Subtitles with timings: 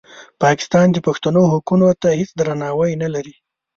[0.43, 3.35] پاکستان د پښتنو حقوقو ته هېڅ درناوی نه لري.